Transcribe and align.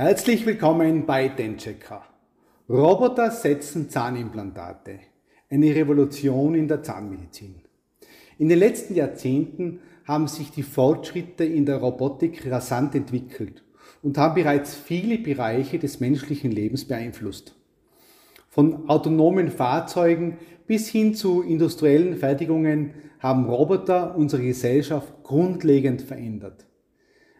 Herzlich 0.00 0.46
willkommen 0.46 1.06
bei 1.06 1.26
Denchecker. 1.26 2.04
Roboter 2.68 3.32
setzen 3.32 3.90
Zahnimplantate. 3.90 5.00
Eine 5.50 5.74
Revolution 5.74 6.54
in 6.54 6.68
der 6.68 6.84
Zahnmedizin. 6.84 7.56
In 8.38 8.48
den 8.48 8.60
letzten 8.60 8.94
Jahrzehnten 8.94 9.80
haben 10.04 10.28
sich 10.28 10.52
die 10.52 10.62
Fortschritte 10.62 11.42
in 11.42 11.66
der 11.66 11.78
Robotik 11.78 12.48
rasant 12.48 12.94
entwickelt 12.94 13.64
und 14.00 14.16
haben 14.18 14.36
bereits 14.36 14.76
viele 14.76 15.18
Bereiche 15.18 15.80
des 15.80 15.98
menschlichen 15.98 16.52
Lebens 16.52 16.84
beeinflusst. 16.84 17.56
Von 18.48 18.88
autonomen 18.88 19.50
Fahrzeugen 19.50 20.38
bis 20.68 20.88
hin 20.88 21.16
zu 21.16 21.42
industriellen 21.42 22.18
Fertigungen 22.18 22.94
haben 23.18 23.46
Roboter 23.46 24.14
unsere 24.14 24.42
Gesellschaft 24.42 25.24
grundlegend 25.24 26.02
verändert. 26.02 26.68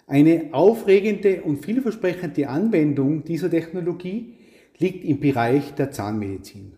Eine 0.08 0.48
aufregende 0.52 1.42
und 1.42 1.62
vielversprechende 1.62 2.48
Anwendung 2.48 3.24
dieser 3.24 3.50
Technologie 3.50 4.32
liegt 4.78 5.04
im 5.04 5.20
Bereich 5.20 5.74
der 5.74 5.90
Zahnmedizin. 5.90 6.72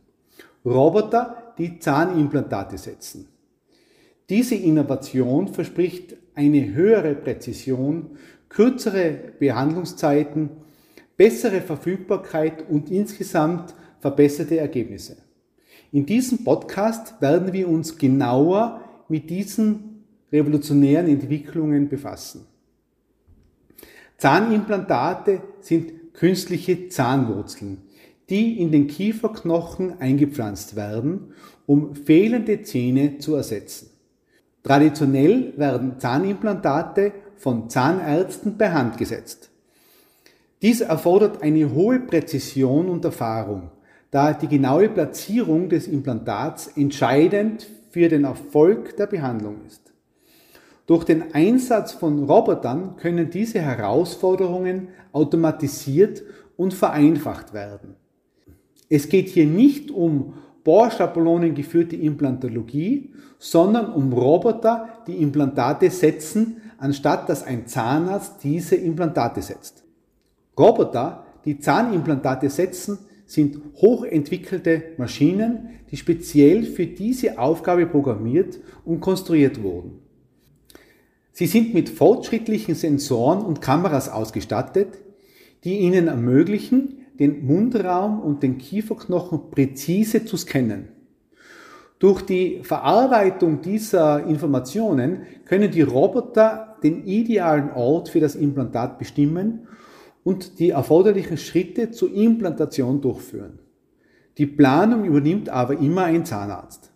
Roboter, 0.65 1.55
die 1.57 1.79
Zahnimplantate 1.79 2.77
setzen. 2.77 3.29
Diese 4.29 4.57
Innovation 4.57 5.47
verspricht 5.47 6.17
eine 6.35 6.75
höhere 6.75 7.15
Präzision, 7.15 8.19
kürzere 8.49 9.17
Behandlungszeiten, 9.39 10.51
bessere 11.17 11.61
Verfügbarkeit 11.61 12.69
und 12.69 12.91
insgesamt 12.91 13.77
verbesserte 14.01 14.59
Ergebnisse. 14.59 15.19
In 15.93 16.05
diesem 16.05 16.43
Podcast 16.43 17.21
werden 17.23 17.53
wir 17.53 17.69
uns 17.69 17.97
genauer 17.97 18.81
mit 19.09 19.31
diesen 19.31 20.05
revolutionären 20.33 21.07
Entwicklungen 21.07 21.89
befassen. 21.89 22.50
Zahnimplantate 24.21 25.41
sind 25.61 26.13
künstliche 26.13 26.91
Zahnwurzeln, 26.91 27.79
die 28.29 28.61
in 28.61 28.71
den 28.71 28.87
Kieferknochen 28.87 29.99
eingepflanzt 29.99 30.77
werden, 30.77 31.33
um 31.65 31.95
fehlende 31.95 32.61
Zähne 32.61 33.17
zu 33.17 33.35
ersetzen. 33.35 33.89
Traditionell 34.63 35.55
werden 35.57 35.99
Zahnimplantate 35.99 37.13
von 37.37 37.71
Zahnärzten 37.71 38.59
per 38.59 38.75
Hand 38.75 38.99
gesetzt. 38.99 39.49
Dies 40.61 40.83
erfordert 40.83 41.43
eine 41.43 41.73
hohe 41.73 42.01
Präzision 42.01 42.91
und 42.91 43.07
Erfahrung, 43.07 43.71
da 44.11 44.35
die 44.35 44.49
genaue 44.49 44.91
Platzierung 44.91 45.71
des 45.71 45.89
Implantats 45.89 46.67
entscheidend 46.77 47.67
für 47.89 48.11
den 48.11 48.25
Erfolg 48.25 48.99
der 48.99 49.07
Behandlung 49.07 49.65
ist. 49.67 49.90
Durch 50.91 51.05
den 51.05 51.33
Einsatz 51.35 51.93
von 51.93 52.25
Robotern 52.25 52.97
können 52.97 53.31
diese 53.31 53.61
Herausforderungen 53.61 54.89
automatisiert 55.13 56.25
und 56.57 56.75
vereinfacht 56.75 57.55
werden. 57.55 57.95
Es 58.89 59.09
geht 59.09 59.29
hier 59.29 59.47
nicht 59.47 59.93
um 59.93 60.33
Bohrschablonen 60.65 61.55
geführte 61.55 61.95
Implantologie, 61.95 63.13
sondern 63.39 63.93
um 63.93 64.13
Roboter, 64.13 64.89
die 65.07 65.23
Implantate 65.23 65.91
setzen, 65.91 66.61
anstatt 66.77 67.29
dass 67.29 67.45
ein 67.45 67.69
Zahnarzt 67.69 68.43
diese 68.43 68.75
Implantate 68.75 69.43
setzt. 69.43 69.85
Roboter, 70.59 71.25
die 71.45 71.61
Zahnimplantate 71.61 72.51
setzen, 72.51 72.99
sind 73.27 73.61
hochentwickelte 73.77 74.83
Maschinen, 74.99 75.69
die 75.89 75.97
speziell 75.97 76.65
für 76.65 76.87
diese 76.87 77.39
Aufgabe 77.39 77.87
programmiert 77.87 78.59
und 78.85 78.99
konstruiert 78.99 79.63
wurden. 79.63 80.10
Sie 81.41 81.47
sind 81.47 81.73
mit 81.73 81.89
fortschrittlichen 81.89 82.75
Sensoren 82.75 83.41
und 83.41 83.63
Kameras 83.63 84.11
ausgestattet, 84.11 84.99
die 85.65 85.79
ihnen 85.79 86.07
ermöglichen, 86.07 86.99
den 87.19 87.47
Mundraum 87.47 88.21
und 88.21 88.43
den 88.43 88.59
Kieferknochen 88.59 89.51
präzise 89.51 90.27
zu 90.27 90.37
scannen. 90.37 90.89
Durch 91.99 92.21
die 92.21 92.61
Verarbeitung 92.63 93.63
dieser 93.63 94.27
Informationen 94.27 95.23
können 95.47 95.71
die 95.71 95.81
Roboter 95.81 96.77
den 96.83 97.07
idealen 97.07 97.71
Ort 97.71 98.11
für 98.11 98.21
das 98.21 98.35
Implantat 98.35 98.99
bestimmen 98.99 99.67
und 100.23 100.59
die 100.59 100.73
erforderlichen 100.73 101.39
Schritte 101.39 101.91
zur 101.91 102.13
Implantation 102.13 103.01
durchführen. 103.01 103.61
Die 104.37 104.45
Planung 104.45 105.07
übernimmt 105.07 105.49
aber 105.49 105.79
immer 105.79 106.05
ein 106.05 106.27
Zahnarzt. 106.27 106.90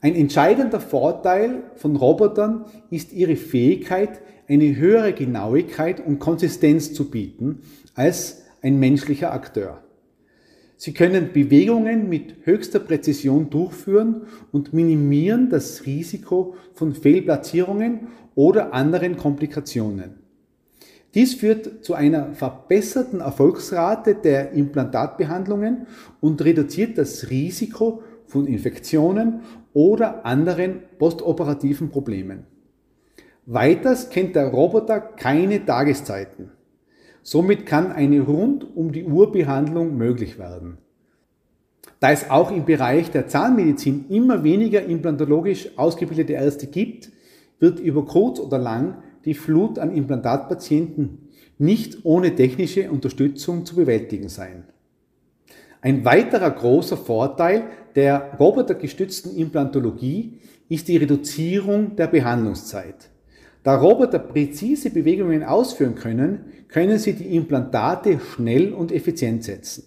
Ein 0.00 0.14
entscheidender 0.14 0.80
Vorteil 0.80 1.62
von 1.76 1.96
Robotern 1.96 2.66
ist 2.90 3.12
ihre 3.12 3.36
Fähigkeit, 3.36 4.20
eine 4.48 4.76
höhere 4.76 5.12
Genauigkeit 5.12 6.04
und 6.04 6.18
Konsistenz 6.18 6.92
zu 6.92 7.10
bieten 7.10 7.60
als 7.94 8.42
ein 8.62 8.78
menschlicher 8.78 9.32
Akteur. 9.32 9.82
Sie 10.76 10.92
können 10.92 11.32
Bewegungen 11.32 12.10
mit 12.10 12.36
höchster 12.44 12.80
Präzision 12.80 13.48
durchführen 13.48 14.22
und 14.52 14.74
minimieren 14.74 15.48
das 15.48 15.86
Risiko 15.86 16.54
von 16.74 16.94
Fehlplatzierungen 16.94 18.08
oder 18.34 18.74
anderen 18.74 19.16
Komplikationen. 19.16 20.26
Dies 21.14 21.34
führt 21.34 21.82
zu 21.82 21.94
einer 21.94 22.34
verbesserten 22.34 23.20
Erfolgsrate 23.20 24.16
der 24.16 24.52
Implantatbehandlungen 24.52 25.86
und 26.20 26.44
reduziert 26.44 26.98
das 26.98 27.30
Risiko 27.30 28.02
von 28.26 28.46
Infektionen 28.46 29.40
oder 29.76 30.24
anderen 30.24 30.84
postoperativen 30.98 31.90
Problemen. 31.90 32.46
Weiters 33.44 34.08
kennt 34.08 34.34
der 34.34 34.48
Roboter 34.48 35.00
keine 35.00 35.66
Tageszeiten. 35.66 36.50
Somit 37.22 37.66
kann 37.66 37.92
eine 37.92 38.20
rund 38.20 38.74
um 38.74 38.90
die 38.90 39.04
Uhr 39.04 39.30
Behandlung 39.32 39.98
möglich 39.98 40.38
werden. 40.38 40.78
Da 42.00 42.10
es 42.10 42.30
auch 42.30 42.50
im 42.50 42.64
Bereich 42.64 43.10
der 43.10 43.28
Zahnmedizin 43.28 44.06
immer 44.08 44.42
weniger 44.42 44.82
implantologisch 44.82 45.76
ausgebildete 45.76 46.32
Ärzte 46.32 46.68
gibt, 46.68 47.10
wird 47.58 47.78
über 47.78 48.06
kurz 48.06 48.40
oder 48.40 48.56
lang 48.56 49.02
die 49.26 49.34
Flut 49.34 49.78
an 49.78 49.94
Implantatpatienten 49.94 51.28
nicht 51.58 51.98
ohne 52.04 52.34
technische 52.34 52.90
Unterstützung 52.90 53.66
zu 53.66 53.76
bewältigen 53.76 54.30
sein. 54.30 54.64
Ein 55.86 56.04
weiterer 56.04 56.50
großer 56.50 56.96
Vorteil 56.96 57.62
der 57.94 58.32
robotergestützten 58.40 59.36
Implantologie 59.36 60.40
ist 60.68 60.88
die 60.88 60.96
Reduzierung 60.96 61.94
der 61.94 62.08
Behandlungszeit. 62.08 63.08
Da 63.62 63.76
Roboter 63.76 64.18
präzise 64.18 64.90
Bewegungen 64.90 65.44
ausführen 65.44 65.94
können, 65.94 66.46
können 66.66 66.98
sie 66.98 67.12
die 67.12 67.36
Implantate 67.36 68.18
schnell 68.18 68.72
und 68.72 68.90
effizient 68.90 69.44
setzen. 69.44 69.84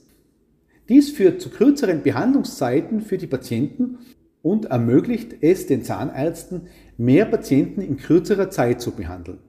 Dies 0.87 1.11
führt 1.11 1.41
zu 1.41 1.49
kürzeren 1.49 2.01
Behandlungszeiten 2.01 3.01
für 3.01 3.17
die 3.17 3.27
Patienten 3.27 3.97
und 4.41 4.67
ermöglicht 4.67 5.35
es 5.41 5.67
den 5.67 5.83
Zahnärzten, 5.83 6.67
mehr 6.95 7.25
Patienten 7.25 7.81
in 7.81 7.97
kürzerer 7.97 8.49
Zeit 8.49 8.79
zu 8.79 8.91
behandeln. 8.91 9.39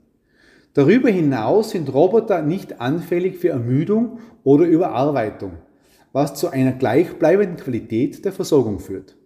Darüber 0.75 1.11
hinaus 1.11 1.71
sind 1.71 1.95
Roboter 1.95 2.43
nicht 2.43 2.81
anfällig 2.81 3.37
für 3.37 3.51
Ermüdung 3.51 4.19
oder 4.43 4.65
Überarbeitung 4.65 5.53
was 6.13 6.35
zu 6.35 6.49
einer 6.49 6.73
gleichbleibenden 6.73 7.57
Qualität 7.57 8.25
der 8.25 8.33
Versorgung 8.33 8.81
führt. 8.81 9.17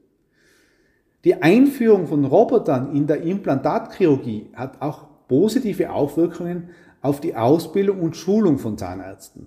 Die 1.25 1.43
Einführung 1.43 2.07
von 2.07 2.25
Robotern 2.25 2.95
in 2.95 3.07
der 3.07 3.23
Implantatchirurgie 3.23 4.51
hat 4.55 4.83
auch 4.83 5.07
positive 5.27 5.91
Auswirkungen 5.91 6.71
auf 7.01 7.21
die 7.21 7.35
Ausbildung 7.35 8.01
und 8.01 8.17
Schulung 8.17 8.59
von 8.59 8.77
Zahnärzten. 8.77 9.47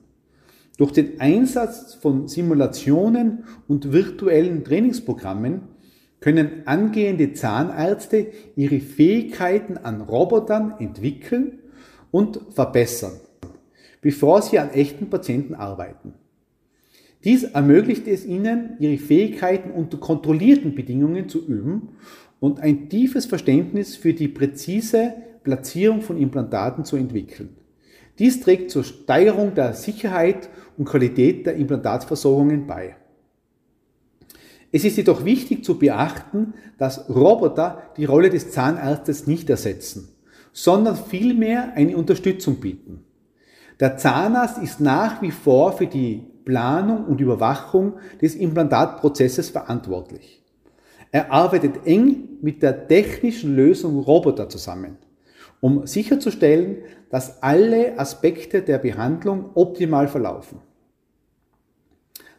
Durch 0.77 0.91
den 0.91 1.19
Einsatz 1.19 1.95
von 1.95 2.27
Simulationen 2.27 3.45
und 3.67 3.91
virtuellen 3.91 4.63
Trainingsprogrammen 4.63 5.61
können 6.19 6.63
angehende 6.65 7.33
Zahnärzte 7.33 8.27
ihre 8.55 8.79
Fähigkeiten 8.79 9.77
an 9.77 10.01
Robotern 10.01 10.75
entwickeln 10.79 11.59
und 12.11 12.39
verbessern, 12.51 13.13
bevor 14.01 14.41
sie 14.41 14.59
an 14.59 14.71
echten 14.71 15.09
Patienten 15.09 15.53
arbeiten. 15.53 16.13
Dies 17.23 17.43
ermöglicht 17.43 18.07
es 18.07 18.25
ihnen, 18.25 18.77
ihre 18.79 18.97
Fähigkeiten 18.97 19.71
unter 19.71 19.97
kontrollierten 19.97 20.75
Bedingungen 20.75 21.29
zu 21.29 21.45
üben 21.45 21.89
und 22.39 22.59
ein 22.59 22.89
tiefes 22.89 23.25
Verständnis 23.25 23.95
für 23.95 24.13
die 24.13 24.27
präzise 24.27 25.13
Platzierung 25.43 26.01
von 26.01 26.17
Implantaten 26.17 26.85
zu 26.85 26.95
entwickeln. 26.95 27.55
Dies 28.19 28.41
trägt 28.41 28.71
zur 28.71 28.83
Steigerung 28.83 29.55
der 29.55 29.73
Sicherheit 29.73 30.49
und 30.77 30.85
Qualität 30.85 31.45
der 31.45 31.55
Implantatversorgungen 31.55 32.67
bei. 32.67 32.95
Es 34.71 34.83
ist 34.83 34.97
jedoch 34.97 35.23
wichtig 35.23 35.63
zu 35.63 35.79
beachten, 35.79 36.53
dass 36.77 37.09
Roboter 37.09 37.83
die 37.95 38.05
Rolle 38.05 38.29
des 38.29 38.51
Zahnarztes 38.51 39.25
nicht 39.25 39.49
ersetzen, 39.49 40.09
sondern 40.51 40.95
vielmehr 40.95 41.73
eine 41.73 41.95
Unterstützung 41.95 42.57
bieten. 42.57 43.03
Der 43.79 43.97
Zahnarzt 43.97 44.57
ist 44.57 44.79
nach 44.79 45.21
wie 45.21 45.31
vor 45.31 45.77
für 45.77 45.87
die 45.87 46.25
Planung 46.47 47.03
und 47.05 47.19
Überwachung 47.19 47.99
des 48.21 48.33
Implantatprozesses 48.33 49.49
verantwortlich. 49.49 50.41
Er 51.11 51.31
arbeitet 51.31 51.85
eng 51.85 52.39
mit 52.41 52.63
der 52.63 52.87
technischen 52.87 53.55
Lösung 53.55 53.99
Roboter 53.99 54.47
zusammen 54.47 54.97
um 55.59 55.87
sicherzustellen, 55.87 56.77
dass 57.09 57.41
alle 57.41 57.99
Aspekte 57.99 58.61
der 58.61 58.77
Behandlung 58.77 59.51
optimal 59.55 60.07
verlaufen. 60.07 60.59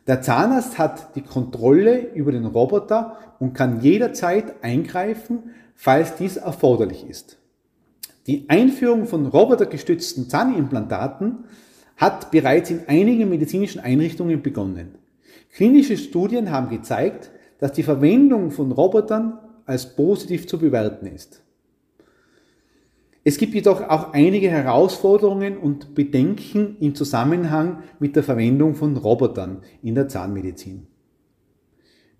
Der 0.06 0.22
Zahnarzt 0.22 0.78
hat 0.78 1.16
die 1.16 1.22
Kontrolle 1.22 2.12
über 2.14 2.32
den 2.32 2.46
Roboter 2.46 3.18
und 3.38 3.52
kann 3.52 3.80
jederzeit 3.80 4.62
eingreifen, 4.62 5.54
falls 5.74 6.16
dies 6.16 6.36
erforderlich 6.36 7.08
ist. 7.08 7.38
Die 8.26 8.48
Einführung 8.48 9.06
von 9.06 9.26
robotergestützten 9.26 10.28
Zahnimplantaten 10.28 11.44
hat 11.98 12.30
bereits 12.30 12.70
in 12.70 12.88
einigen 12.88 13.28
medizinischen 13.28 13.80
Einrichtungen 13.80 14.42
begonnen. 14.42 14.94
Klinische 15.52 15.96
Studien 15.96 16.50
haben 16.50 16.70
gezeigt, 16.70 17.30
dass 17.58 17.72
die 17.72 17.82
Verwendung 17.82 18.50
von 18.50 18.72
Robotern 18.72 19.38
als 19.66 19.94
positiv 19.94 20.46
zu 20.46 20.58
bewerten 20.58 21.06
ist. 21.06 21.42
Es 23.24 23.36
gibt 23.36 23.52
jedoch 23.52 23.82
auch 23.82 24.14
einige 24.14 24.48
Herausforderungen 24.48 25.58
und 25.58 25.94
Bedenken 25.94 26.76
im 26.80 26.94
Zusammenhang 26.94 27.82
mit 27.98 28.16
der 28.16 28.22
Verwendung 28.22 28.74
von 28.74 28.96
Robotern 28.96 29.62
in 29.82 29.94
der 29.96 30.08
Zahnmedizin. 30.08 30.86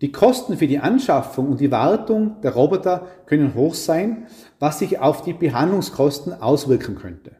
Die 0.01 0.13
Kosten 0.13 0.59
für 0.59 0.67
die 0.67 0.79
Anschaffung 0.79 1.49
und 1.49 1.61
die 1.61 1.73
Wartung 1.73 2.41
der 2.43 2.53
Roboter 2.53 3.07
können 3.27 3.55
hoch 3.55 3.75
sein, 3.75 4.27
was 4.59 4.81
sich 4.81 4.99
auf 4.99 5.23
die 5.23 5.33
Behandlungskosten 5.33 6.35
auswirken 6.35 6.97
könnte. 6.97 7.38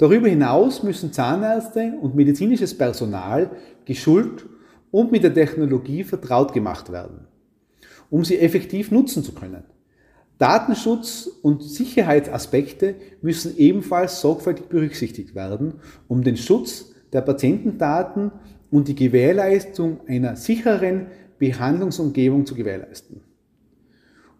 Darüber 0.00 0.28
hinaus 0.28 0.82
müssen 0.82 1.12
Zahnärzte 1.12 1.92
und 2.00 2.14
medizinisches 2.14 2.76
Personal 2.76 3.50
geschult 3.84 4.46
und 4.90 5.12
mit 5.12 5.24
der 5.24 5.34
Technologie 5.34 6.04
vertraut 6.04 6.54
gemacht 6.54 6.90
werden, 6.90 7.26
um 8.08 8.24
sie 8.24 8.38
effektiv 8.38 8.90
nutzen 8.90 9.22
zu 9.22 9.32
können. 9.32 9.62
Datenschutz 10.38 11.26
und 11.42 11.62
Sicherheitsaspekte 11.62 12.94
müssen 13.20 13.58
ebenfalls 13.58 14.22
sorgfältig 14.22 14.70
berücksichtigt 14.70 15.34
werden, 15.34 15.74
um 16.08 16.24
den 16.24 16.38
Schutz 16.38 16.94
der 17.12 17.20
Patientendaten 17.20 18.32
und 18.70 18.88
die 18.88 18.94
Gewährleistung 18.94 20.00
einer 20.08 20.34
sicheren 20.36 21.08
Behandlungsumgebung 21.38 22.46
zu 22.46 22.54
gewährleisten. 22.54 23.20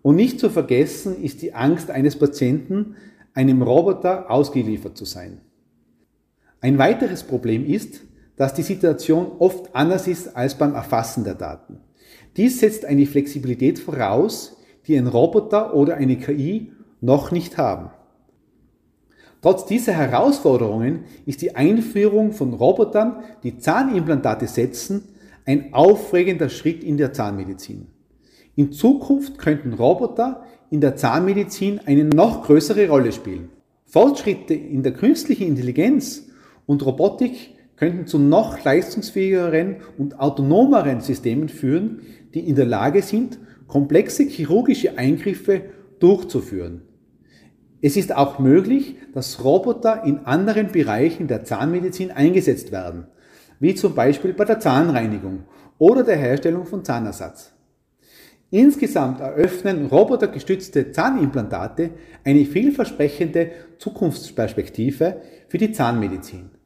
Und 0.01 0.17
nicht 0.17 0.41
zu 0.41 0.49
vergessen 0.49 1.23
ist 1.23 1.43
die 1.43 1.53
Angst 1.53 1.91
eines 1.91 2.17
Patienten, 2.19 2.97
einem 3.35 3.61
Roboter 3.61 4.31
ausgeliefert 4.31 4.97
zu 4.97 5.05
sein. 5.05 5.43
Ein 6.61 6.79
weiteres 6.79 7.23
Problem 7.23 7.67
ist, 7.67 8.03
dass 8.37 8.55
die 8.55 8.63
Situation 8.63 9.33
oft 9.39 9.75
anders 9.75 10.07
ist 10.07 10.37
als 10.37 10.57
beim 10.57 10.75
Erfassen 10.75 11.25
der 11.25 11.35
Daten. 11.35 11.79
Dies 12.37 12.61
setzt 12.61 12.85
eine 12.85 13.07
Flexibilität 13.07 13.79
voraus, 13.79 14.57
die 14.87 14.97
ein 14.97 15.07
Roboter 15.07 15.75
oder 15.75 15.97
eine 15.97 16.17
KI 16.17 16.73
noch 17.01 17.33
nicht 17.33 17.59
haben. 17.59 17.91
Trotz 19.43 19.65
dieser 19.65 19.95
Herausforderungen 19.95 21.05
ist 21.25 21.41
die 21.41 21.57
Einführung 21.57 22.33
von 22.33 22.53
Robotern, 22.53 23.25
die 23.43 23.59
Zahnimplantate 23.59 24.47
setzen, 24.47 25.09
ein 25.47 25.73
aufregender 25.73 26.51
Schritt 26.51 26.85
in 26.85 26.99
der 26.99 27.15
Zahnmedizin. 27.15 27.87
In 28.55 28.73
Zukunft 28.73 29.39
könnten 29.39 29.73
Roboter 29.73 30.45
in 30.71 30.83
der 30.83 30.97
Zahnmedizin 30.97 31.81
eine 31.87 32.05
noch 32.05 32.45
größere 32.45 32.89
Rolle 32.89 33.13
spielen. 33.13 33.49
Fortschritte 33.87 34.55
in 34.55 34.83
der 34.83 34.93
künstlichen 34.93 35.49
Intelligenz 35.49 36.30
und 36.71 36.87
Robotik 36.87 37.57
könnten 37.75 38.07
zu 38.07 38.21
noch 38.21 38.63
leistungsfähigeren 38.63 39.79
und 39.99 40.21
autonomeren 40.21 41.01
Systemen 41.01 41.49
führen, 41.49 42.03
die 42.33 42.49
in 42.49 42.55
der 42.55 42.65
Lage 42.65 43.03
sind, 43.03 43.41
komplexe 43.67 44.23
chirurgische 44.23 44.97
Eingriffe 44.97 45.63
durchzuführen. 45.99 46.83
Es 47.83 47.97
ist 47.97 48.15
auch 48.15 48.39
möglich, 48.39 48.95
dass 49.13 49.43
Roboter 49.43 50.05
in 50.05 50.21
anderen 50.27 50.71
Bereichen 50.71 51.27
der 51.27 51.43
Zahnmedizin 51.43 52.13
eingesetzt 52.13 52.71
werden, 52.71 53.09
wie 53.59 53.75
zum 53.75 53.97
Beispiel 53.97 54.33
bei 54.33 54.45
der 54.45 54.61
Zahnreinigung 54.61 55.41
oder 55.77 56.05
der 56.05 56.19
Herstellung 56.19 56.67
von 56.67 56.85
Zahnersatz. 56.85 57.53
Insgesamt 58.53 59.19
eröffnen 59.19 59.87
robotergestützte 59.87 60.93
Zahnimplantate 60.93 61.91
eine 62.23 62.45
vielversprechende 62.45 63.51
Zukunftsperspektive 63.79 65.21
für 65.49 65.59
die 65.59 65.73
Zahnmedizin. 65.73 66.60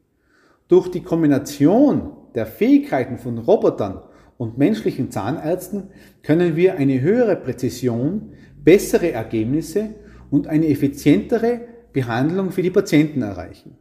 Durch 0.69 0.89
die 0.89 1.03
Kombination 1.03 2.13
der 2.35 2.47
Fähigkeiten 2.47 3.19
von 3.19 3.39
Robotern 3.39 4.01
und 4.39 4.57
menschlichen 4.59 5.11
Zahnärzten 5.11 5.91
können 6.23 6.57
wir 6.57 6.77
eine 6.77 7.01
höhere 7.01 7.37
Präzision, 7.37 8.33
bessere 8.63 9.13
Ergebnisse 9.13 9.91
und 10.31 10.47
eine 10.47 10.69
effizientere 10.69 11.61
Behandlung 11.93 12.51
für 12.51 12.63
die 12.63 12.71
Patienten 12.71 13.23
erreichen. 13.23 13.77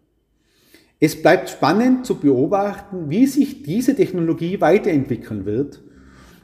Es 1.00 1.21
bleibt 1.21 1.50
spannend 1.50 2.06
zu 2.06 2.19
beobachten, 2.19 3.09
wie 3.09 3.27
sich 3.27 3.63
diese 3.63 3.95
Technologie 3.95 4.62
weiterentwickeln 4.62 5.45
wird 5.45 5.81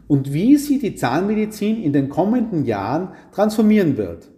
und 0.08 0.34
wie 0.34 0.58
sie 0.58 0.80
die 0.80 0.96
Zahnmedizin 0.96 1.84
in 1.84 1.94
den 1.94 2.10
kommenden 2.10 2.66
Jahren 2.66 3.10
transformieren 3.32 3.98
wird. 3.98 4.30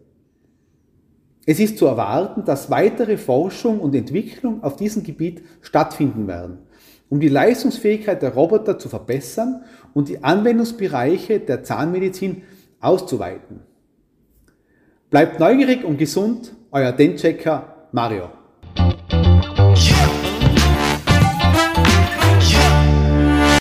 Es 1.45 1.59
ist 1.59 1.77
zu 1.77 1.87
erwarten, 1.87 2.45
dass 2.45 2.69
weitere 2.69 3.17
Forschung 3.17 3.79
und 3.79 3.95
Entwicklung 3.95 4.63
auf 4.63 4.75
diesem 4.75 5.03
Gebiet 5.03 5.43
stattfinden 5.61 6.27
werden 6.27 6.59
um 7.11 7.19
die 7.19 7.27
Leistungsfähigkeit 7.27 8.21
der 8.21 8.33
Roboter 8.33 8.79
zu 8.79 8.87
verbessern 8.87 9.65
und 9.93 10.07
die 10.07 10.23
Anwendungsbereiche 10.23 11.41
der 11.41 11.61
Zahnmedizin 11.61 12.43
auszuweiten. 12.79 13.59
Bleibt 15.09 15.37
neugierig 15.37 15.83
und 15.83 15.97
gesund, 15.97 16.55
euer 16.71 16.93
Dentchecker 16.93 17.89
Mario. 17.91 18.29